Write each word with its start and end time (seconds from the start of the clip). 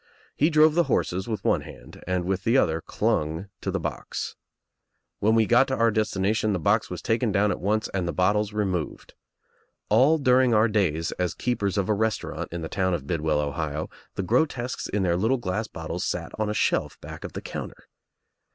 He 0.35 0.49
drove 0.49 0.73
the 0.73 0.85
horses 0.89 1.27
with 1.27 1.45
one 1.45 1.61
hand 1.61 2.03
and 2.07 2.25
with 2.25 2.43
the 2.43 2.57
other 2.57 2.81
clung 2.81 3.49
to 3.61 3.69
the 3.69 3.79
box. 3.79 4.35
When 5.19 5.35
we 5.35 5.45
got 5.45 5.67
to 5.67 5.75
our 5.75 5.91
destination 5.91 6.53
the 6.53 6.59
box 6.59 6.89
was 6.89 7.03
taken 7.03 7.31
down 7.31 7.51
at 7.51 7.59
once 7.59 7.87
and 7.89 8.07
the 8.07 8.11
bottles 8.11 8.51
removed. 8.51 9.13
All 9.89 10.17
during 10.17 10.55
our 10.55 10.67
days 10.67 11.11
as 11.19 11.35
keepers 11.35 11.77
of 11.77 11.87
a 11.87 11.93
restaurant 11.93 12.49
in 12.51 12.61
the 12.63 12.67
town 12.67 12.95
of 12.95 13.05
Bidwell, 13.05 13.39
Ohio, 13.39 13.91
the 14.15 14.23
gro 14.23 14.47
tesques 14.47 14.89
in 14.89 15.03
their 15.03 15.17
little 15.17 15.37
glass 15.37 15.67
bottles 15.67 16.03
sat 16.03 16.31
on 16.39 16.49
a 16.49 16.53
shelf 16.55 16.99
back 16.99 17.23
of 17.23 17.33
the 17.33 17.39
counter. 17.41 17.87